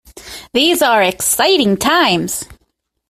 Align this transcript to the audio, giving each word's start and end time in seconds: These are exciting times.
These 0.53 0.81
are 0.81 1.03
exciting 1.03 1.77
times. 1.77 2.45